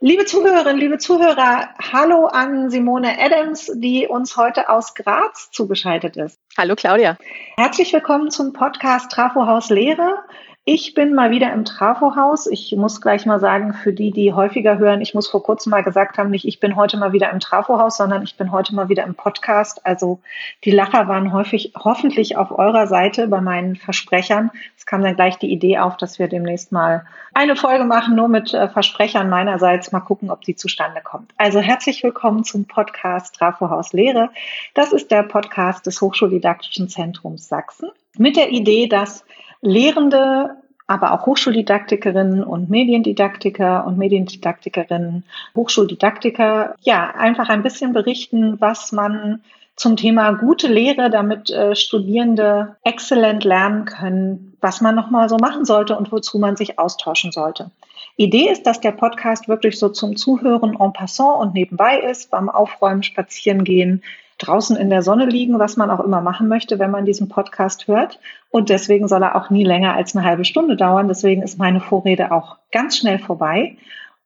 [0.00, 6.38] Liebe Zuhörerinnen, liebe Zuhörer, hallo an Simone Adams, die uns heute aus Graz zugeschaltet ist.
[6.56, 7.18] Hallo Claudia.
[7.56, 10.22] Herzlich willkommen zum Podcast Trafohaus Lehre.
[10.70, 12.46] Ich bin mal wieder im Trafohaus.
[12.46, 15.82] Ich muss gleich mal sagen, für die, die häufiger hören, ich muss vor kurzem mal
[15.82, 18.90] gesagt haben, nicht ich bin heute mal wieder im Trafohaus, sondern ich bin heute mal
[18.90, 19.86] wieder im Podcast.
[19.86, 20.20] Also
[20.64, 24.50] die Lacher waren häufig, hoffentlich auf eurer Seite bei meinen Versprechern.
[24.76, 28.28] Es kam dann gleich die Idee auf, dass wir demnächst mal eine Folge machen, nur
[28.28, 29.90] mit äh, Versprechern meinerseits.
[29.90, 31.32] Mal gucken, ob die zustande kommt.
[31.38, 34.28] Also herzlich willkommen zum Podcast Trafohaus Lehre.
[34.74, 39.24] Das ist der Podcast des Hochschuldidaktischen Zentrums Sachsen mit der Idee, dass
[39.60, 40.56] Lehrende,
[40.88, 45.22] aber auch Hochschuldidaktikerinnen und Mediendidaktiker und Mediendidaktikerinnen,
[45.54, 49.42] Hochschuldidaktiker, ja, einfach ein bisschen berichten, was man
[49.76, 55.64] zum Thema gute Lehre, damit äh, Studierende exzellent lernen können, was man nochmal so machen
[55.64, 57.70] sollte und wozu man sich austauschen sollte.
[58.16, 62.48] Idee ist, dass der Podcast wirklich so zum Zuhören en passant und nebenbei ist, beim
[62.48, 64.02] Aufräumen, Spazierengehen,
[64.38, 67.88] draußen in der Sonne liegen, was man auch immer machen möchte, wenn man diesen Podcast
[67.88, 68.18] hört.
[68.50, 71.08] Und deswegen soll er auch nie länger als eine halbe Stunde dauern.
[71.08, 73.76] Deswegen ist meine Vorrede auch ganz schnell vorbei.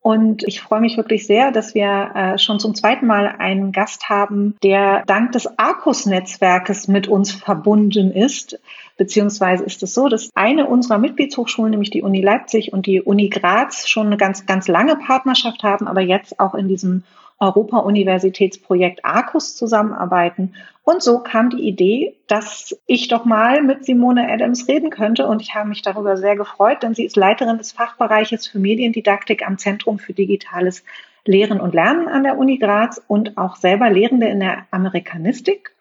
[0.02, 4.08] Und ich freue mich wirklich sehr, dass wir äh, schon zum zweiten Mal einen Gast
[4.08, 8.58] haben, der dank des Arcus-Netzwerkes mit uns verbunden ist.
[8.96, 13.28] Beziehungsweise ist es so, dass eine unserer Mitgliedshochschulen, nämlich die Uni Leipzig und die Uni
[13.28, 17.04] Graz, schon eine ganz, ganz lange Partnerschaft haben, aber jetzt auch in diesem
[17.42, 20.54] Europa-Universitätsprojekt ARCUS zusammenarbeiten.
[20.84, 25.26] Und so kam die Idee, dass ich doch mal mit Simone Adams reden könnte.
[25.26, 29.46] Und ich habe mich darüber sehr gefreut, denn sie ist Leiterin des Fachbereiches für Mediendidaktik
[29.46, 30.84] am Zentrum für digitales
[31.24, 35.74] Lehren und Lernen an der Uni Graz und auch selber Lehrende in der Amerikanistik.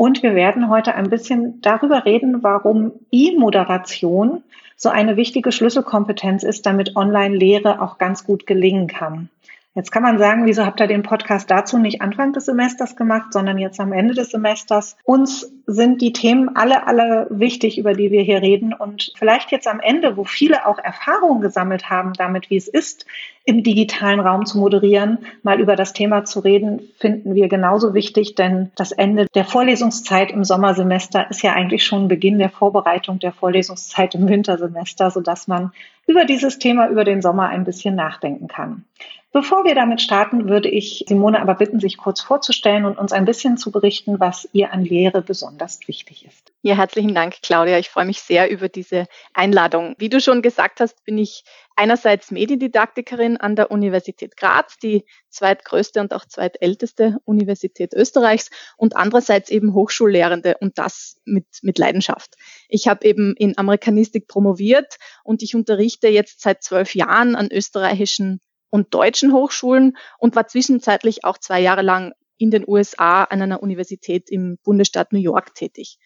[0.00, 4.42] Und wir werden heute ein bisschen darüber reden, warum E-Moderation
[4.74, 9.28] so eine wichtige Schlüsselkompetenz ist, damit Online-Lehre auch ganz gut gelingen kann.
[9.74, 13.34] Jetzt kann man sagen, wieso habt ihr den Podcast dazu nicht Anfang des Semesters gemacht,
[13.34, 14.96] sondern jetzt am Ende des Semesters?
[15.04, 18.72] Uns sind die Themen alle, alle wichtig, über die wir hier reden.
[18.72, 23.04] Und vielleicht jetzt am Ende, wo viele auch Erfahrungen gesammelt haben damit, wie es ist,
[23.50, 28.36] im digitalen Raum zu moderieren, mal über das Thema zu reden, finden wir genauso wichtig,
[28.36, 33.32] denn das Ende der Vorlesungszeit im Sommersemester ist ja eigentlich schon Beginn der Vorbereitung der
[33.32, 35.72] Vorlesungszeit im Wintersemester, sodass man
[36.06, 38.84] über dieses Thema über den Sommer ein bisschen nachdenken kann.
[39.32, 43.24] Bevor wir damit starten, würde ich Simone aber bitten, sich kurz vorzustellen und uns ein
[43.24, 46.52] bisschen zu berichten, was ihr an Lehre besonders wichtig ist.
[46.62, 47.78] Ja, herzlichen Dank, Claudia.
[47.78, 49.94] Ich freue mich sehr über diese Einladung.
[49.98, 51.44] Wie du schon gesagt hast, bin ich
[51.76, 59.48] einerseits Mediendidaktikerin an der Universität Graz, die zweitgrößte und auch zweitälteste Universität Österreichs und andererseits
[59.48, 62.34] eben Hochschullehrende und das mit, mit Leidenschaft.
[62.68, 68.40] Ich habe eben in Amerikanistik promoviert und ich unterrichte jetzt seit zwölf Jahren an österreichischen
[68.70, 73.62] und deutschen Hochschulen und war zwischenzeitlich auch zwei Jahre lang in den USA an einer
[73.62, 75.98] Universität im Bundesstaat New York tätig.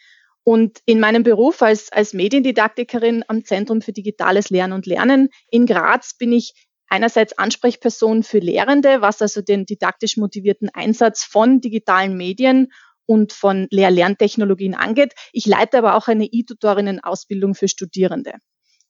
[0.42, 5.64] Und in meinem Beruf als, als Mediendidaktikerin am Zentrum für digitales Lernen und Lernen in
[5.64, 6.52] Graz bin ich
[6.88, 12.68] einerseits Ansprechperson für Lehrende, was also den didaktisch motivierten Einsatz von digitalen Medien
[13.06, 15.14] und von Lehr-Lerntechnologien angeht.
[15.32, 18.34] Ich leite aber auch eine E-Tutorinnen-Ausbildung für Studierende.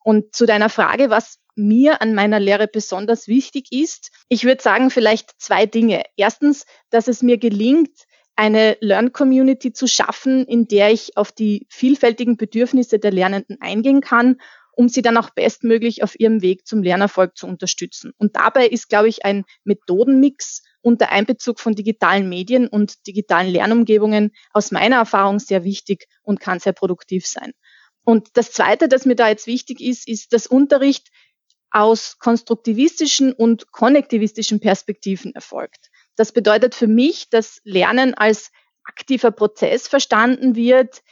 [0.03, 4.91] Und zu deiner Frage, was mir an meiner Lehre besonders wichtig ist, ich würde sagen
[4.91, 6.03] vielleicht zwei Dinge.
[6.17, 7.91] Erstens, dass es mir gelingt,
[8.37, 14.41] eine Lern-Community zu schaffen, in der ich auf die vielfältigen Bedürfnisse der Lernenden eingehen kann,
[14.73, 18.13] um sie dann auch bestmöglich auf ihrem Weg zum Lernerfolg zu unterstützen.
[18.19, 24.33] Und dabei ist, glaube ich, ein Methodenmix unter Einbezug von digitalen Medien und digitalen Lernumgebungen
[24.53, 27.53] aus meiner Erfahrung sehr wichtig und kann sehr produktiv sein.
[28.05, 31.09] Und das Zweite, das mir da jetzt wichtig ist, ist, dass Unterricht
[31.75, 35.91] aus konstruktivistischen und konnektivistischen Perspektiven erfolgt.
[36.15, 38.53] Das bedeutet für mich, dass Lernen als
[38.85, 41.03] aktiver Prozess verstanden wird,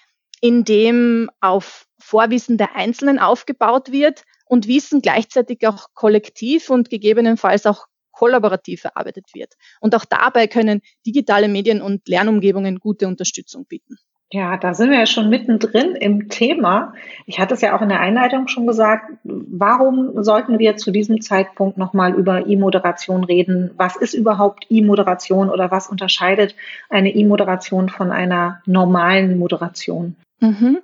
[0.40, 7.66] in dem auf Vorwissen der Einzelnen aufgebaut wird und Wissen gleichzeitig auch kollektiv und gegebenenfalls
[7.66, 9.54] auch kollaborativ erarbeitet wird.
[9.80, 13.96] Und auch dabei können digitale Medien und Lernumgebungen gute Unterstützung bieten.
[14.34, 16.94] Ja, da sind wir ja schon mittendrin im Thema.
[17.26, 19.12] Ich hatte es ja auch in der Einleitung schon gesagt.
[19.24, 23.72] Warum sollten wir zu diesem Zeitpunkt nochmal über E-Moderation reden?
[23.76, 26.56] Was ist überhaupt E-Moderation oder was unterscheidet
[26.88, 30.16] eine E-Moderation von einer normalen Moderation?
[30.40, 30.78] Mhm.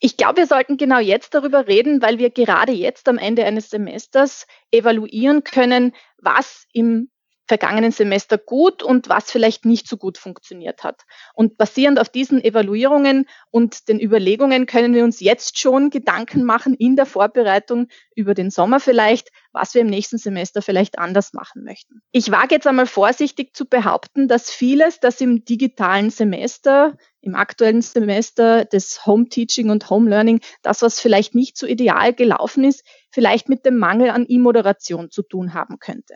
[0.00, 3.70] Ich glaube, wir sollten genau jetzt darüber reden, weil wir gerade jetzt am Ende eines
[3.70, 7.10] Semesters evaluieren können, was im
[7.48, 11.02] vergangenen Semester gut und was vielleicht nicht so gut funktioniert hat.
[11.34, 16.74] Und basierend auf diesen Evaluierungen und den Überlegungen können wir uns jetzt schon Gedanken machen
[16.74, 21.64] in der Vorbereitung über den Sommer vielleicht, was wir im nächsten Semester vielleicht anders machen
[21.64, 22.02] möchten.
[22.12, 27.80] Ich wage jetzt einmal vorsichtig zu behaupten, dass vieles, das im digitalen Semester, im aktuellen
[27.80, 32.84] Semester des Home Teaching und Home Learning, das, was vielleicht nicht so ideal gelaufen ist,
[33.10, 36.14] vielleicht mit dem Mangel an E-Moderation zu tun haben könnte.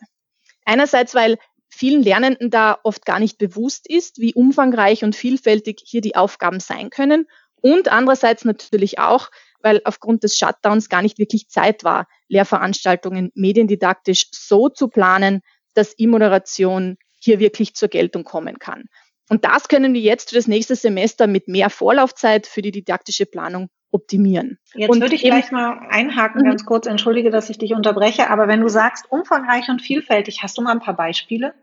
[0.65, 1.39] Einerseits, weil
[1.69, 6.61] vielen Lernenden da oft gar nicht bewusst ist, wie umfangreich und vielfältig hier die Aufgaben
[6.61, 7.27] sein können.
[7.61, 9.31] Und andererseits natürlich auch,
[9.61, 15.41] weil aufgrund des Shutdowns gar nicht wirklich Zeit war, Lehrveranstaltungen mediendidaktisch so zu planen,
[15.75, 18.85] dass E-Moderation hier wirklich zur Geltung kommen kann.
[19.29, 23.25] Und das können wir jetzt für das nächste Semester mit mehr Vorlaufzeit für die didaktische
[23.25, 24.59] Planung optimieren.
[24.75, 26.47] Jetzt und würde ich gleich mal einhaken, mhm.
[26.47, 30.59] ganz kurz, entschuldige, dass ich dich unterbreche, aber wenn du sagst umfangreich und vielfältig, hast
[30.59, 31.55] du mal ein paar Beispiele?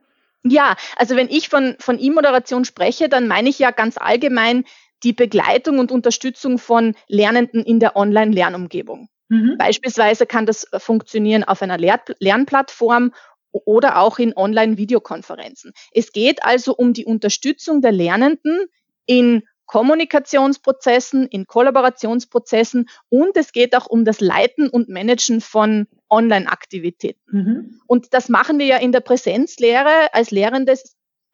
[0.43, 4.63] Ja, also wenn ich von, von E-Moderation spreche, dann meine ich ja ganz allgemein
[5.03, 9.09] die Begleitung und Unterstützung von Lernenden in der Online-Lernumgebung.
[9.29, 9.57] Mhm.
[9.57, 13.11] Beispielsweise kann das funktionieren auf einer Lehr Lernplattform
[13.51, 15.73] oder auch in Online-Videokonferenzen.
[15.91, 18.65] Es geht also um die Unterstützung der Lernenden
[19.05, 27.19] in Kommunikationsprozessen, in Kollaborationsprozessen und es geht auch um das Leiten und Managen von Online-Aktivitäten.
[27.31, 27.81] Mhm.
[27.85, 30.73] Und das machen wir ja in der Präsenzlehre als Lehrende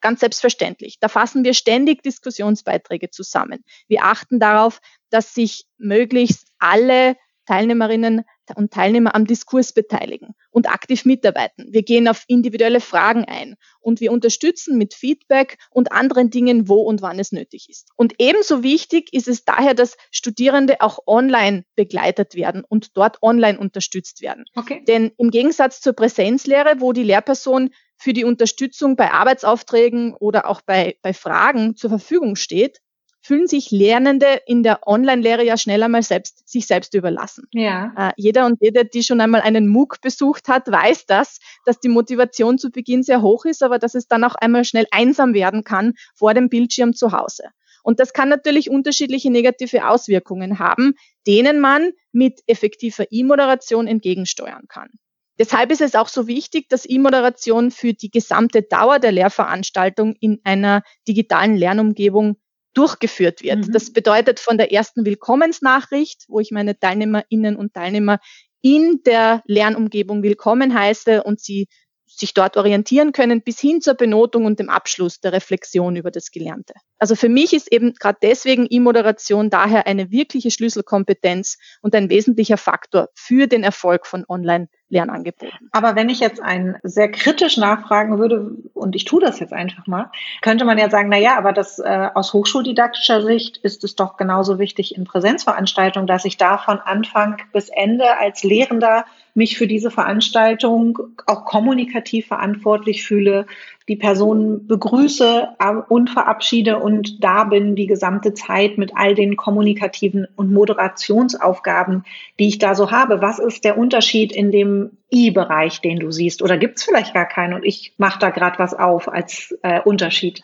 [0.02, 0.98] ganz selbstverständlich.
[1.00, 3.64] Da fassen wir ständig Diskussionsbeiträge zusammen.
[3.88, 7.16] Wir achten darauf, dass sich möglichst alle
[7.46, 11.66] Teilnehmerinnen und Teilnehmer am Diskurs beteiligen und aktiv mitarbeiten.
[11.70, 16.82] Wir gehen auf individuelle Fragen ein und wir unterstützen mit Feedback und anderen Dingen, wo
[16.82, 17.88] und wann es nötig ist.
[17.96, 23.58] Und ebenso wichtig ist es daher, dass Studierende auch online begleitet werden und dort online
[23.58, 24.44] unterstützt werden.
[24.54, 24.84] Okay.
[24.86, 30.60] Denn im Gegensatz zur Präsenzlehre, wo die Lehrperson für die Unterstützung bei Arbeitsaufträgen oder auch
[30.60, 32.80] bei, bei Fragen zur Verfügung steht,
[33.26, 37.48] fühlen sich Lernende in der Online-Lehre ja schnell einmal selbst, sich selbst überlassen.
[37.52, 37.92] Ja.
[37.96, 41.88] Äh, jeder und jede, die schon einmal einen MOOC besucht hat, weiß das, dass die
[41.88, 45.64] Motivation zu Beginn sehr hoch ist, aber dass es dann auch einmal schnell einsam werden
[45.64, 47.44] kann vor dem Bildschirm zu Hause.
[47.82, 50.94] Und das kann natürlich unterschiedliche negative Auswirkungen haben,
[51.26, 54.90] denen man mit effektiver E-Moderation entgegensteuern kann.
[55.38, 60.40] Deshalb ist es auch so wichtig, dass E-Moderation für die gesamte Dauer der Lehrveranstaltung in
[60.44, 62.36] einer digitalen Lernumgebung
[62.76, 63.66] durchgeführt wird.
[63.66, 63.72] Mhm.
[63.72, 68.18] Das bedeutet von der ersten Willkommensnachricht, wo ich meine Teilnehmerinnen und Teilnehmer
[68.62, 71.68] in der Lernumgebung willkommen heiße und sie
[72.18, 76.30] sich dort orientieren können, bis hin zur Benotung und dem Abschluss der Reflexion über das
[76.30, 76.74] Gelernte.
[76.98, 82.56] Also für mich ist eben gerade deswegen E-Moderation daher eine wirkliche Schlüsselkompetenz und ein wesentlicher
[82.56, 85.68] Faktor für den Erfolg von Online-Lernangeboten.
[85.72, 89.86] Aber wenn ich jetzt einen sehr kritisch nachfragen würde, und ich tue das jetzt einfach
[89.86, 90.10] mal,
[90.40, 94.16] könnte man ja sagen, na ja, aber das äh, aus hochschuldidaktischer Sicht ist es doch
[94.16, 99.04] genauso wichtig in Präsenzveranstaltungen, dass ich da von Anfang bis Ende als Lehrender
[99.36, 103.46] mich für diese Veranstaltung auch kommunikativ verantwortlich fühle,
[103.88, 105.48] die Person begrüße
[105.88, 112.04] und verabschiede und da bin die gesamte Zeit mit all den kommunikativen und Moderationsaufgaben,
[112.38, 113.22] die ich da so habe.
[113.22, 116.42] Was ist der Unterschied in dem I-Bereich, den du siehst?
[116.42, 119.80] Oder gibt es vielleicht gar keinen und ich mache da gerade was auf als äh,
[119.80, 120.42] Unterschied?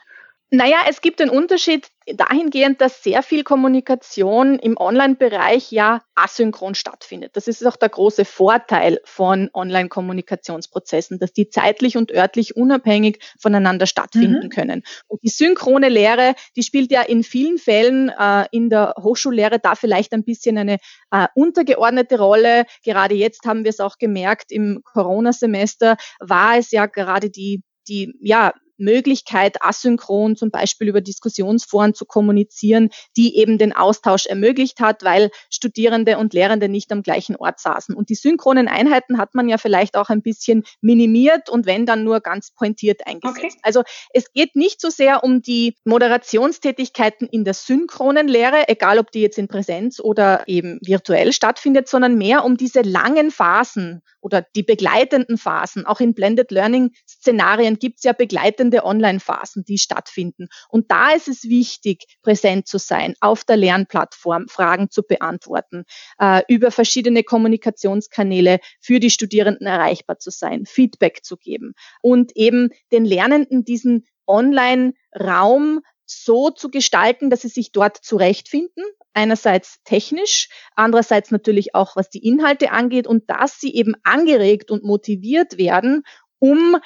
[0.55, 7.31] Naja, es gibt den Unterschied dahingehend, dass sehr viel Kommunikation im Online-Bereich ja asynchron stattfindet.
[7.37, 13.87] Das ist auch der große Vorteil von Online-Kommunikationsprozessen, dass die zeitlich und örtlich unabhängig voneinander
[13.87, 14.51] stattfinden mhm.
[14.51, 14.83] können.
[15.09, 19.75] Und die synchrone Lehre, die spielt ja in vielen Fällen äh, in der Hochschullehre da
[19.75, 20.77] vielleicht ein bisschen eine
[21.13, 22.67] äh, untergeordnete Rolle.
[22.85, 28.15] Gerade jetzt haben wir es auch gemerkt, im Corona-Semester war es ja gerade die die
[28.21, 35.05] ja Möglichkeit, asynchron zum Beispiel über Diskussionsforen zu kommunizieren, die eben den Austausch ermöglicht hat,
[35.05, 37.95] weil Studierende und Lehrende nicht am gleichen Ort saßen.
[37.95, 42.05] Und die synchronen Einheiten hat man ja vielleicht auch ein bisschen minimiert und wenn dann
[42.05, 43.37] nur ganz pointiert eingesetzt.
[43.39, 43.61] Okay.
[43.63, 49.11] Also es geht nicht so sehr um die Moderationstätigkeiten in der synchronen Lehre, egal ob
[49.11, 54.47] die jetzt in Präsenz oder eben virtuell stattfindet, sondern mehr um diese langen Phasen oder
[54.57, 55.85] die begleitenden Phasen.
[55.85, 60.49] Auch in Blended Learning Szenarien gibt es ja begleitende Online-Phasen, die stattfinden.
[60.69, 65.85] Und da ist es wichtig, präsent zu sein, auf der Lernplattform Fragen zu beantworten,
[66.19, 72.71] äh, über verschiedene Kommunikationskanäle für die Studierenden erreichbar zu sein, Feedback zu geben und eben
[72.93, 75.81] den Lernenden diesen Online-Raum
[76.13, 82.27] so zu gestalten, dass sie sich dort zurechtfinden, einerseits technisch, andererseits natürlich auch was die
[82.27, 86.03] Inhalte angeht und dass sie eben angeregt und motiviert werden,
[86.39, 86.77] um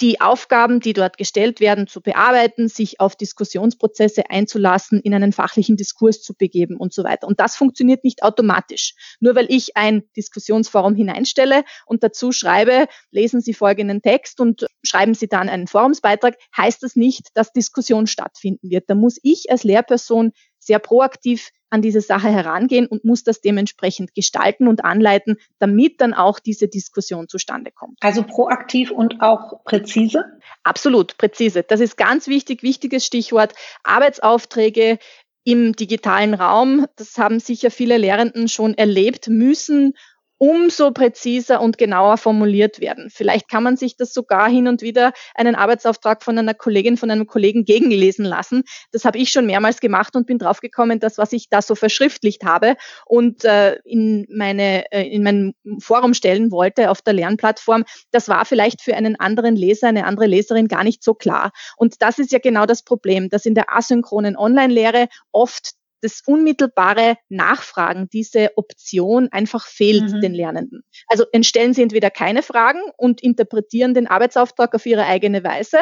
[0.00, 5.76] die Aufgaben, die dort gestellt werden, zu bearbeiten, sich auf Diskussionsprozesse einzulassen, in einen fachlichen
[5.76, 7.26] Diskurs zu begeben und so weiter.
[7.26, 8.94] Und das funktioniert nicht automatisch.
[9.18, 15.14] Nur weil ich ein Diskussionsforum hineinstelle und dazu schreibe, lesen Sie folgenden Text und schreiben
[15.14, 18.88] Sie dann einen Forumsbeitrag, heißt das nicht, dass Diskussion stattfinden wird.
[18.88, 24.14] Da muss ich als Lehrperson sehr proaktiv an diese Sache herangehen und muss das dementsprechend
[24.14, 27.98] gestalten und anleiten, damit dann auch diese Diskussion zustande kommt.
[28.00, 30.24] Also proaktiv und auch präzise?
[30.62, 31.62] Absolut, präzise.
[31.62, 33.54] Das ist ganz wichtig, wichtiges Stichwort.
[33.82, 34.98] Arbeitsaufträge
[35.44, 39.94] im digitalen Raum, das haben sicher viele Lehrenden schon erlebt, müssen
[40.38, 43.10] umso präziser und genauer formuliert werden.
[43.10, 47.10] Vielleicht kann man sich das sogar hin und wieder einen Arbeitsauftrag von einer Kollegin, von
[47.10, 48.62] einem Kollegen gegenlesen lassen.
[48.92, 52.44] Das habe ich schon mehrmals gemacht und bin draufgekommen, dass was ich da so verschriftlicht
[52.44, 58.28] habe und äh, in meine äh, in mein Forum stellen wollte auf der Lernplattform, das
[58.28, 61.50] war vielleicht für einen anderen Leser, eine andere Leserin gar nicht so klar.
[61.76, 67.16] Und das ist ja genau das Problem, dass in der asynchronen Online-Lehre oft das unmittelbare
[67.28, 70.20] Nachfragen, diese Option einfach fehlt mhm.
[70.20, 70.84] den Lernenden.
[71.08, 75.78] Also entstellen sie entweder keine Fragen und interpretieren den Arbeitsauftrag auf ihre eigene Weise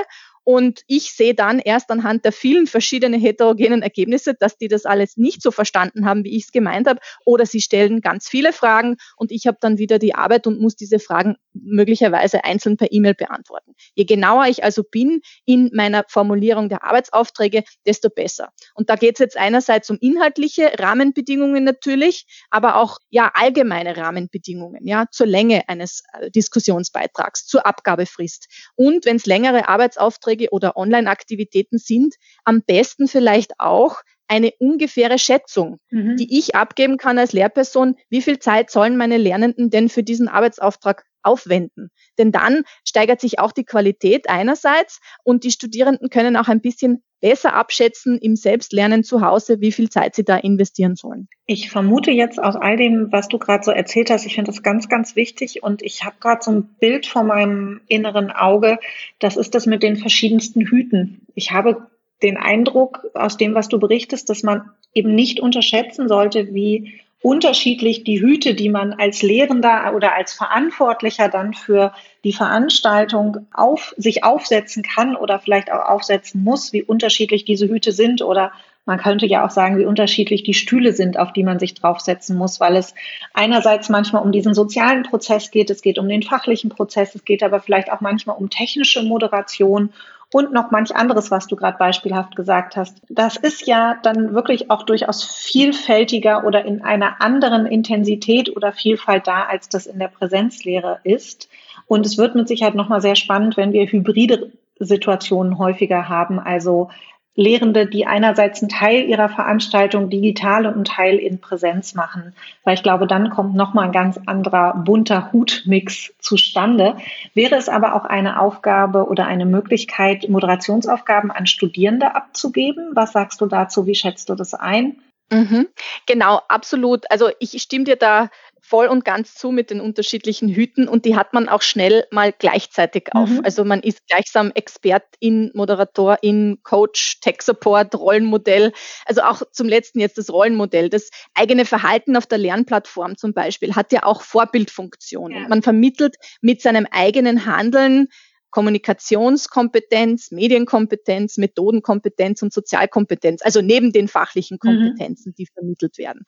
[0.49, 5.17] und ich sehe dann erst anhand der vielen verschiedenen heterogenen Ergebnisse, dass die das alles
[5.17, 7.00] nicht so verstanden haben, wie ich es gemeint habe.
[7.25, 10.76] Oder sie stellen ganz viele Fragen und ich habe dann wieder die Arbeit und muss
[10.76, 13.75] diese Fragen möglicherweise einzeln per E-Mail beantworten.
[13.97, 18.50] Je genauer ich also bin in meiner Formulierung der Arbeitsaufträge, desto besser.
[18.75, 24.87] Und da geht es jetzt einerseits um inhaltliche Rahmenbedingungen natürlich, aber auch ja allgemeine Rahmenbedingungen,
[24.87, 30.76] ja zur Länge eines äh, Diskussionsbeitrags, zur Abgabefrist und wenn es längere Arbeitsaufträge Vorträge oder
[30.76, 32.14] Online-Aktivitäten sind,
[32.45, 36.16] am besten vielleicht auch eine ungefähre Schätzung, mhm.
[36.16, 40.28] die ich abgeben kann als Lehrperson, wie viel Zeit sollen meine Lernenden denn für diesen
[40.28, 41.90] Arbeitsauftrag aufwenden.
[42.18, 47.02] Denn dann steigert sich auch die Qualität einerseits und die Studierenden können auch ein bisschen
[47.21, 51.28] besser abschätzen im Selbstlernen zu Hause, wie viel Zeit sie da investieren sollen.
[51.47, 54.62] Ich vermute jetzt aus all dem, was du gerade so erzählt hast, ich finde das
[54.62, 58.78] ganz, ganz wichtig und ich habe gerade so ein Bild vor meinem inneren Auge.
[59.18, 61.26] Das ist das mit den verschiedensten Hüten.
[61.35, 61.87] Ich habe
[62.23, 68.05] den Eindruck aus dem, was du berichtest, dass man eben nicht unterschätzen sollte, wie unterschiedlich
[68.05, 71.93] die Hüte, die man als Lehrender oder als Verantwortlicher dann für
[72.25, 77.93] die Veranstaltung auf, sich aufsetzen kann oder vielleicht auch aufsetzen muss, wie unterschiedlich diese Hüte
[77.93, 78.53] sind oder
[78.87, 82.39] man könnte ja auch sagen, wie unterschiedlich die Stühle sind, auf die man sich draufsetzen
[82.39, 82.95] muss, weil es
[83.35, 87.43] einerseits manchmal um diesen sozialen Prozess geht, es geht um den fachlichen Prozess, es geht
[87.43, 89.93] aber vielleicht auch manchmal um technische Moderation
[90.33, 93.00] und noch manch anderes, was du gerade beispielhaft gesagt hast.
[93.09, 99.26] Das ist ja dann wirklich auch durchaus vielfältiger oder in einer anderen Intensität oder Vielfalt
[99.26, 101.49] da, als das in der Präsenzlehre ist.
[101.87, 106.90] Und es wird mit Sicherheit nochmal sehr spannend, wenn wir hybride Situationen häufiger haben, also
[107.37, 112.75] Lehrende, die einerseits einen Teil ihrer Veranstaltung digital und einen Teil in Präsenz machen, weil
[112.75, 116.97] ich glaube, dann kommt nochmal ein ganz anderer bunter Hutmix zustande.
[117.35, 122.93] Wäre es aber auch eine Aufgabe oder eine Möglichkeit, Moderationsaufgaben an Studierende abzugeben?
[122.95, 123.87] Was sagst du dazu?
[123.87, 124.97] Wie schätzt du das ein?
[125.31, 125.66] Mhm,
[126.07, 127.11] genau, absolut.
[127.11, 128.28] Also ich stimme dir da
[128.69, 132.33] voll und ganz zu mit den unterschiedlichen Hüten und die hat man auch schnell mal
[132.37, 133.29] gleichzeitig auf.
[133.29, 133.43] Mhm.
[133.45, 138.73] Also man ist gleichsam Expertin, Moderatorin, Coach, Tech Support, Rollenmodell.
[139.05, 140.91] Also auch zum letzten jetzt das Rollenmodell.
[140.91, 145.43] Das eigene Verhalten auf der Lernplattform zum Beispiel hat ja auch Vorbildfunktionen.
[145.43, 145.49] Ja.
[145.49, 148.09] Man vermittelt mit seinem eigenen Handeln
[148.51, 154.67] Kommunikationskompetenz, Medienkompetenz, Methodenkompetenz und Sozialkompetenz, also neben den fachlichen mhm.
[154.67, 155.35] Kompetenzen, mhm.
[155.35, 156.25] die vermittelt werden.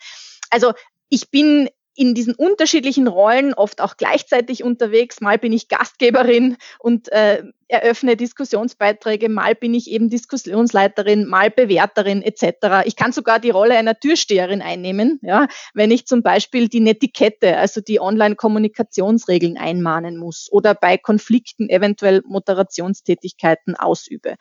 [0.50, 0.72] Also
[1.08, 5.20] ich bin in diesen unterschiedlichen Rollen oft auch gleichzeitig unterwegs.
[5.20, 12.22] Mal bin ich Gastgeberin und äh, eröffne Diskussionsbeiträge, mal bin ich eben Diskussionsleiterin, mal Bewerterin
[12.22, 12.86] etc.
[12.86, 17.56] Ich kann sogar die Rolle einer Türsteherin einnehmen, ja, wenn ich zum Beispiel die Netiquette,
[17.56, 24.36] also die Online-Kommunikationsregeln einmahnen muss oder bei Konflikten eventuell Moderationstätigkeiten ausübe.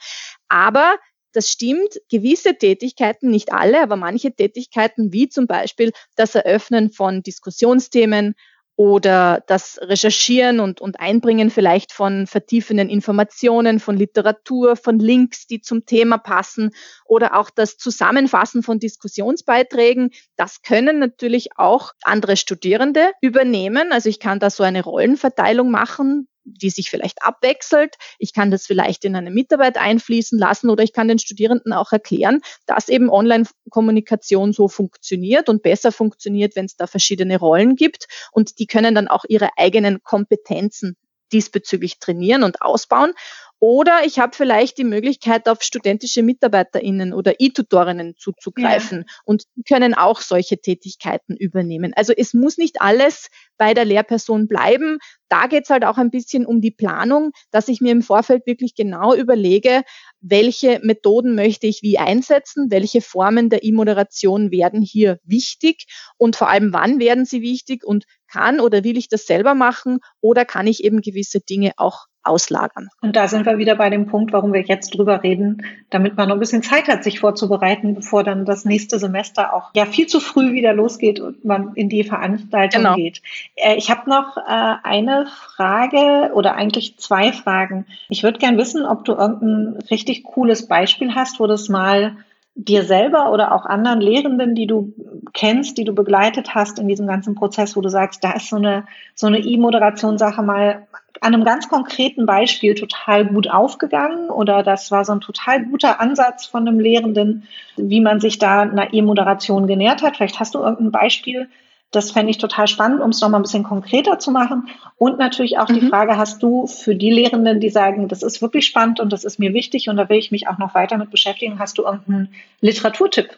[0.48, 0.96] Aber
[1.38, 7.22] das stimmt, gewisse Tätigkeiten, nicht alle, aber manche Tätigkeiten, wie zum Beispiel das Eröffnen von
[7.22, 8.34] Diskussionsthemen
[8.76, 15.62] oder das Recherchieren und, und Einbringen vielleicht von vertiefenden Informationen, von Literatur, von Links, die
[15.62, 16.72] zum Thema passen
[17.06, 23.92] oder auch das Zusammenfassen von Diskussionsbeiträgen, das können natürlich auch andere Studierende übernehmen.
[23.92, 27.96] Also ich kann da so eine Rollenverteilung machen die sich vielleicht abwechselt.
[28.20, 31.92] Ich kann das vielleicht in eine Mitarbeit einfließen lassen oder ich kann den Studierenden auch
[31.92, 38.08] erklären, dass eben Online-Kommunikation so funktioniert und besser funktioniert, wenn es da verschiedene Rollen gibt
[38.32, 40.96] und die können dann auch ihre eigenen Kompetenzen
[41.32, 43.14] diesbezüglich trainieren und ausbauen.
[43.60, 49.14] Oder ich habe vielleicht die Möglichkeit, auf studentische MitarbeiterInnen oder E-Tutorinnen zuzugreifen ja.
[49.26, 51.94] und können auch solche Tätigkeiten übernehmen.
[51.96, 55.00] Also es muss nicht alles bei der Lehrperson bleiben.
[55.30, 58.46] Da geht es halt auch ein bisschen um die Planung, dass ich mir im Vorfeld
[58.46, 59.84] wirklich genau überlege,
[60.22, 65.86] welche Methoden möchte ich wie einsetzen, welche Formen der E-Moderation werden hier wichtig
[66.18, 70.00] und vor allem wann werden sie wichtig und kann oder will ich das selber machen
[70.22, 72.90] oder kann ich eben gewisse Dinge auch auslagern.
[73.02, 76.30] Und da sind wir wieder bei dem Punkt, warum wir jetzt drüber reden, damit man
[76.30, 80.08] noch ein bisschen Zeit hat, sich vorzubereiten, bevor dann das nächste Semester auch ja viel
[80.08, 82.96] zu früh wieder losgeht und man in die Veranstaltung genau.
[82.96, 83.22] geht.
[83.56, 87.86] Äh, ich habe noch äh, eine Frage oder eigentlich zwei Fragen.
[88.10, 92.18] Ich würde gern wissen, ob du irgendein richtig cooles Beispiel hast, wo das mal
[92.58, 94.94] dir selber oder auch anderen Lehrenden, die du
[95.34, 98.56] kennst, die du begleitet hast in diesem ganzen Prozess, wo du sagst, da ist so
[98.56, 100.88] eine so eine E-Moderation-Sache mal
[101.22, 106.00] an einem ganz konkreten Beispiel total gut aufgegangen oder das war so ein total guter
[106.00, 110.18] Ansatz von einem Lehrenden, wie man sich da einer E-Moderation genährt hat.
[110.18, 111.50] Vielleicht hast du irgendein Beispiel,
[111.92, 114.70] das fände ich total spannend, um es nochmal ein bisschen konkreter zu machen.
[114.98, 115.76] Und natürlich auch mhm.
[115.76, 119.24] die Frage, hast du für die Lehrenden, die sagen, das ist wirklich spannend und das
[119.24, 121.84] ist mir wichtig und da will ich mich auch noch weiter mit beschäftigen, hast du
[121.84, 123.30] irgendeinen Literaturtipp?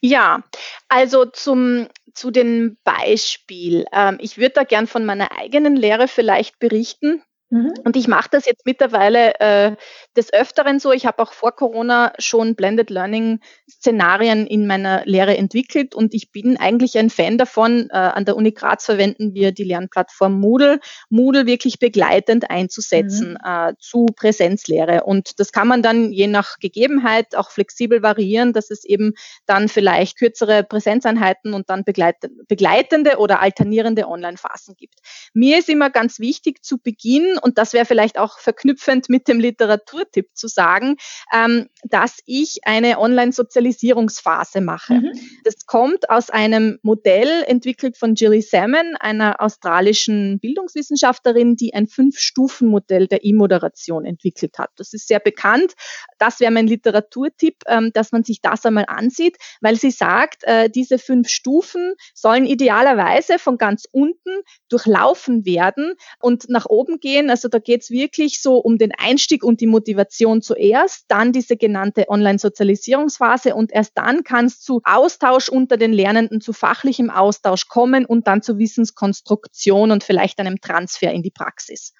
[0.00, 0.40] Ja,
[0.88, 3.86] also zum, zu dem Beispiel.
[3.92, 7.22] Ähm, ich würde da gern von meiner eigenen Lehre vielleicht berichten.
[7.50, 7.74] Mhm.
[7.84, 9.76] Und ich mache das jetzt mittlerweile äh,
[10.16, 10.90] des Öfteren so.
[10.90, 16.32] Ich habe auch vor Corona schon Blended Learning Szenarien in meiner Lehre entwickelt und ich
[16.32, 17.88] bin eigentlich ein Fan davon.
[17.90, 23.48] Äh, an der Uni Graz verwenden wir die Lernplattform Moodle, Moodle wirklich begleitend einzusetzen mhm.
[23.48, 25.04] äh, zu Präsenzlehre.
[25.04, 29.12] Und das kann man dann je nach Gegebenheit auch flexibel variieren, dass es eben
[29.46, 34.98] dann vielleicht kürzere Präsenzeinheiten und dann begleitende oder alternierende Online-Phasen gibt.
[35.32, 39.40] Mir ist immer ganz wichtig zu Beginn und das wäre vielleicht auch verknüpfend mit dem
[39.40, 40.96] Literaturtipp zu sagen,
[41.32, 44.94] ähm, dass ich eine Online-Sozialisierungsphase mache.
[44.94, 45.12] Mhm.
[45.44, 53.06] Das kommt aus einem Modell entwickelt von Jilly Salmon, einer australischen Bildungswissenschaftlerin, die ein Fünf-Stufen-Modell
[53.06, 54.70] der E-Moderation entwickelt hat.
[54.76, 55.74] Das ist sehr bekannt.
[56.18, 60.70] Das wäre mein Literaturtipp, ähm, dass man sich das einmal ansieht, weil sie sagt, äh,
[60.70, 64.30] diese fünf Stufen sollen idealerweise von ganz unten
[64.68, 67.30] durchlaufen werden und nach oben gehen gehen.
[67.30, 71.56] Also da geht es wirklich so um den Einstieg und die Motivation zuerst, dann diese
[71.56, 77.68] genannte Online-Sozialisierungsphase und erst dann kann es zu Austausch unter den Lernenden, zu fachlichem Austausch
[77.68, 81.92] kommen und dann zu Wissenskonstruktion und vielleicht einem Transfer in die Praxis.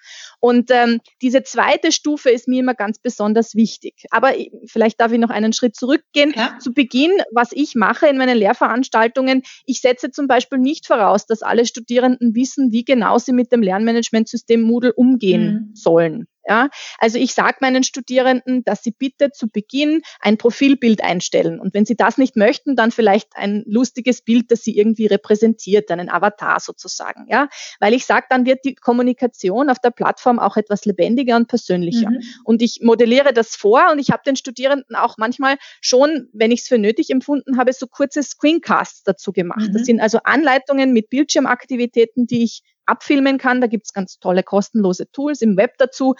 [0.46, 4.04] Und ähm, diese zweite Stufe ist mir immer ganz besonders wichtig.
[4.10, 4.32] Aber
[4.66, 6.32] vielleicht darf ich noch einen Schritt zurückgehen.
[6.36, 6.56] Ja.
[6.60, 11.42] Zu Beginn, was ich mache in meinen Lehrveranstaltungen, ich setze zum Beispiel nicht voraus, dass
[11.42, 15.74] alle Studierenden wissen, wie genau sie mit dem Lernmanagementsystem Moodle umgehen mhm.
[15.74, 16.28] sollen.
[16.48, 21.58] Ja, also ich sage meinen Studierenden, dass sie bitte zu Beginn ein Profilbild einstellen.
[21.58, 25.90] Und wenn sie das nicht möchten, dann vielleicht ein lustiges Bild, das sie irgendwie repräsentiert,
[25.90, 27.26] einen Avatar sozusagen.
[27.28, 27.48] Ja,
[27.80, 32.10] weil ich sage, dann wird die Kommunikation auf der Plattform auch etwas lebendiger und persönlicher.
[32.10, 32.22] Mhm.
[32.44, 36.60] Und ich modelliere das vor und ich habe den Studierenden auch manchmal schon, wenn ich
[36.60, 39.68] es für nötig empfunden habe, so kurze Screencasts dazu gemacht.
[39.68, 39.72] Mhm.
[39.72, 43.60] Das sind also Anleitungen mit Bildschirmaktivitäten, die ich abfilmen kann.
[43.60, 46.14] Da gibt's ganz tolle kostenlose Tools im Web dazu.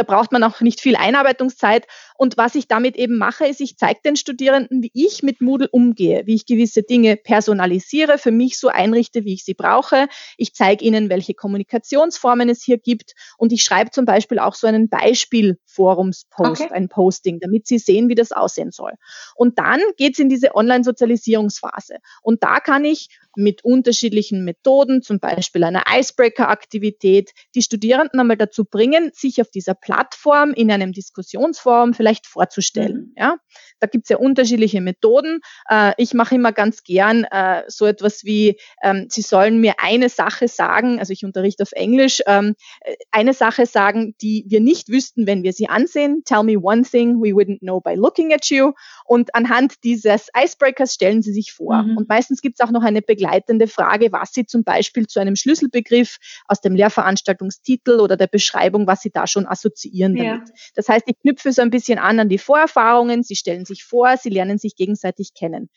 [0.00, 1.86] Da braucht man auch nicht viel Einarbeitungszeit.
[2.16, 5.68] Und was ich damit eben mache, ist, ich zeige den Studierenden, wie ich mit Moodle
[5.68, 10.08] umgehe, wie ich gewisse Dinge personalisiere, für mich so einrichte, wie ich sie brauche.
[10.38, 13.12] Ich zeige ihnen, welche Kommunikationsformen es hier gibt.
[13.36, 16.72] Und ich schreibe zum Beispiel auch so einen Beispiel-Forums-Post, okay.
[16.72, 18.92] ein Posting, damit sie sehen, wie das aussehen soll.
[19.34, 21.96] Und dann geht's in diese Online-Sozialisierungsphase.
[22.22, 28.64] Und da kann ich mit unterschiedlichen Methoden, zum Beispiel einer Icebreaker-Aktivität, die Studierenden einmal dazu
[28.64, 33.08] bringen, sich auf dieser Plattform in einem Diskussionsforum vielleicht vorzustellen.
[33.08, 33.14] Mhm.
[33.16, 33.36] Ja,
[33.80, 35.40] da gibt es ja unterschiedliche Methoden.
[35.68, 40.08] Äh, ich mache immer ganz gern äh, so etwas wie, ähm, Sie sollen mir eine
[40.08, 44.88] Sache sagen, also ich unterrichte auf Englisch, ähm, äh, eine Sache sagen, die wir nicht
[44.88, 46.22] wüssten, wenn wir sie ansehen.
[46.24, 48.72] Tell me one thing we wouldn't know by looking at you.
[49.04, 51.82] Und anhand dieses Icebreakers stellen Sie sich vor.
[51.82, 51.96] Mhm.
[51.96, 55.36] Und meistens gibt es auch noch eine begleitende Frage, was Sie zum Beispiel zu einem
[55.36, 60.48] Schlüsselbegriff aus dem Lehrveranstaltungstitel oder der Beschreibung, was Sie da schon assoziieren damit.
[60.48, 60.54] Ja.
[60.74, 63.22] Das heißt, ich knüpfe so ein bisschen an an die Vorerfahrungen.
[63.22, 65.70] Sie stellen sich vor, sie lernen sich gegenseitig kennen.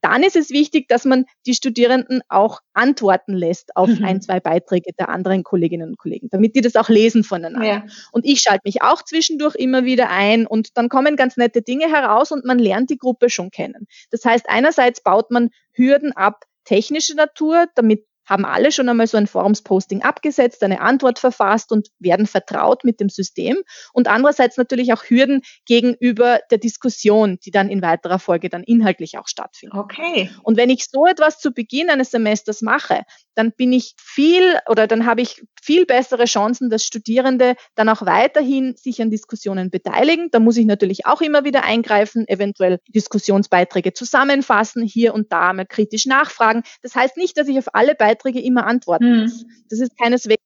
[0.00, 4.04] Dann ist es wichtig, dass man die Studierenden auch antworten lässt auf mhm.
[4.04, 7.66] ein, zwei Beiträge der anderen Kolleginnen und Kollegen, damit die das auch lesen voneinander.
[7.66, 7.84] Ja.
[8.12, 11.88] Und ich schalte mich auch zwischendurch immer wieder ein und dann kommen ganz nette Dinge
[11.88, 13.86] heraus und man lernt die Gruppe schon kennen.
[14.10, 19.16] Das heißt, einerseits baut man Hürden ab technischer Natur, damit haben alle schon einmal so
[19.16, 23.56] ein Forums-Posting abgesetzt, eine Antwort verfasst und werden vertraut mit dem System.
[23.92, 29.18] Und andererseits natürlich auch Hürden gegenüber der Diskussion, die dann in weiterer Folge dann inhaltlich
[29.18, 29.78] auch stattfindet.
[29.78, 30.30] Okay.
[30.42, 33.02] Und wenn ich so etwas zu Beginn eines Semesters mache,
[33.34, 38.04] dann bin ich viel oder dann habe ich viel bessere Chancen, dass Studierende dann auch
[38.04, 40.28] weiterhin sich an Diskussionen beteiligen.
[40.30, 45.66] Da muss ich natürlich auch immer wieder eingreifen, eventuell Diskussionsbeiträge zusammenfassen, hier und da mal
[45.66, 46.62] kritisch nachfragen.
[46.82, 49.40] Das heißt nicht, dass ich auf alle Beiträge immer antworten muss.
[49.40, 49.50] Hm.
[49.68, 50.42] Das ist keineswegs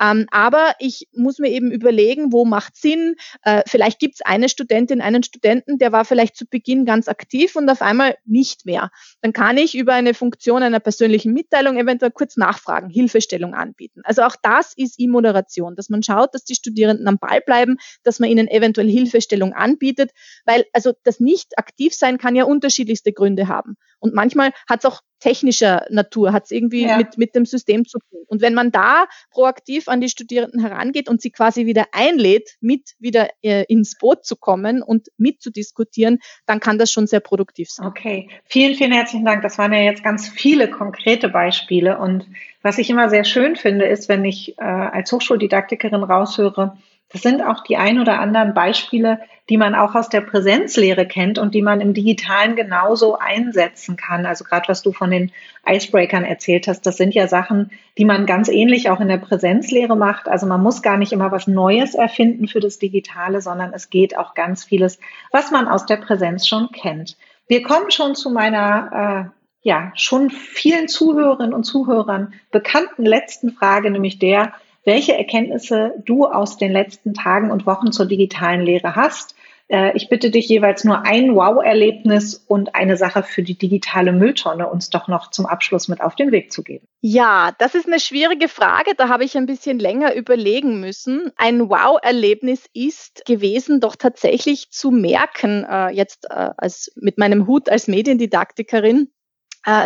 [0.00, 3.16] ähm, aber ich muss mir eben überlegen, wo macht Sinn.
[3.42, 7.56] Äh, vielleicht gibt es eine Studentin, einen Studenten, der war vielleicht zu Beginn ganz aktiv
[7.56, 8.90] und auf einmal nicht mehr.
[9.20, 14.02] Dann kann ich über eine Funktion einer persönlichen Mitteilung eventuell kurz nachfragen, Hilfestellung anbieten.
[14.04, 18.20] Also auch das ist E-Moderation, dass man schaut, dass die Studierenden am Ball bleiben, dass
[18.20, 20.12] man ihnen eventuell Hilfestellung anbietet,
[20.44, 23.76] weil also das nicht aktiv sein kann ja unterschiedlichste Gründe haben.
[24.00, 26.96] Und manchmal hat es auch technischer Natur, hat es irgendwie ja.
[26.96, 28.24] mit, mit dem System zu tun.
[28.28, 32.92] Und wenn man da proaktiv an die Studierenden herangeht und sie quasi wieder einlädt, mit
[32.98, 37.86] wieder äh, ins Boot zu kommen und mitzudiskutieren, dann kann das schon sehr produktiv sein.
[37.86, 39.42] Okay, vielen, vielen herzlichen Dank.
[39.42, 41.98] Das waren ja jetzt ganz viele konkrete Beispiele.
[41.98, 42.26] Und
[42.62, 46.76] was ich immer sehr schön finde, ist, wenn ich äh, als Hochschuldidaktikerin raushöre,
[47.10, 51.38] das sind auch die ein oder anderen Beispiele, die man auch aus der Präsenzlehre kennt
[51.38, 54.26] und die man im Digitalen genauso einsetzen kann.
[54.26, 55.32] Also gerade was du von den
[55.66, 59.96] Icebreakern erzählt hast, das sind ja Sachen, die man ganz ähnlich auch in der Präsenzlehre
[59.96, 60.28] macht.
[60.28, 64.16] Also man muss gar nicht immer was Neues erfinden für das Digitale, sondern es geht
[64.18, 64.98] auch ganz vieles,
[65.32, 67.16] was man aus der Präsenz schon kennt.
[67.46, 73.90] Wir kommen schon zu meiner äh, ja schon vielen Zuhörerinnen und Zuhörern bekannten letzten Frage,
[73.90, 74.52] nämlich der,
[74.84, 79.34] welche Erkenntnisse du aus den letzten Tagen und Wochen zur digitalen Lehre hast.
[79.68, 84.68] Äh, ich bitte dich jeweils nur ein Wow-Erlebnis und eine Sache für die digitale Mülltonne
[84.68, 86.86] uns doch noch zum Abschluss mit auf den Weg zu geben.
[87.00, 88.92] Ja, das ist eine schwierige Frage.
[88.96, 91.32] Da habe ich ein bisschen länger überlegen müssen.
[91.36, 97.68] Ein Wow-Erlebnis ist gewesen, doch tatsächlich zu merken, äh, jetzt äh, als mit meinem Hut
[97.68, 99.10] als Mediendidaktikerin,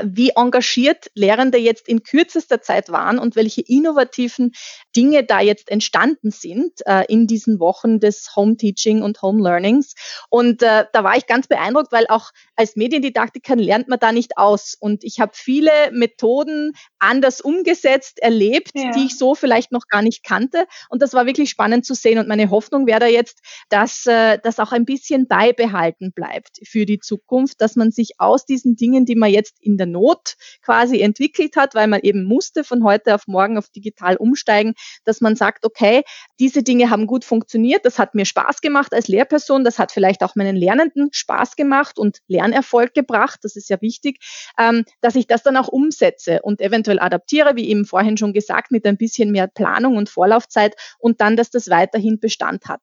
[0.04, 4.52] wie engagiert Lehrende jetzt in kürzester Zeit waren und welche innovativen
[4.94, 9.94] Dinge da jetzt entstanden sind äh, in diesen Wochen des Home Teaching und Home Learnings.
[10.30, 14.38] Und äh, da war ich ganz beeindruckt, weil auch als Mediendidaktikerin lernt man da nicht
[14.38, 14.76] aus.
[14.78, 18.92] Und ich habe viele Methoden anders umgesetzt, erlebt, ja.
[18.92, 20.66] die ich so vielleicht noch gar nicht kannte.
[20.88, 22.18] Und das war wirklich spannend zu sehen.
[22.18, 26.86] Und meine Hoffnung wäre da jetzt, dass äh, das auch ein bisschen beibehalten bleibt für
[26.86, 31.00] die Zukunft, dass man sich aus diesen Dingen, die man jetzt in der Not quasi
[31.00, 35.36] entwickelt hat, weil man eben musste von heute auf morgen auf digital umsteigen, dass man
[35.36, 36.02] sagt, okay,
[36.38, 40.22] diese Dinge haben gut funktioniert, das hat mir Spaß gemacht als Lehrperson, das hat vielleicht
[40.22, 44.18] auch meinen Lernenden Spaß gemacht und Lernerfolg gebracht, das ist ja wichtig,
[44.58, 48.70] ähm, dass ich das dann auch umsetze und eventuell adaptiere, wie eben vorhin schon gesagt,
[48.70, 52.80] mit ein bisschen mehr Planung und Vorlaufzeit und dann, dass das weiterhin Bestand hat.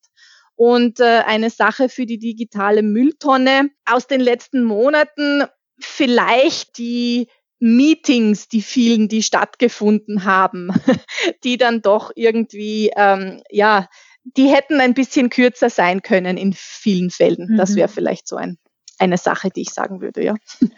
[0.56, 5.43] Und äh, eine Sache für die digitale Mülltonne aus den letzten Monaten,
[5.80, 7.28] vielleicht die
[7.60, 10.72] Meetings, die vielen, die stattgefunden haben,
[11.44, 13.88] die dann doch irgendwie, ähm, ja,
[14.24, 17.54] die hätten ein bisschen kürzer sein können in vielen Fällen.
[17.54, 17.58] Mhm.
[17.58, 18.58] Das wäre vielleicht so ein,
[18.98, 20.36] eine Sache, die ich sagen würde, ja.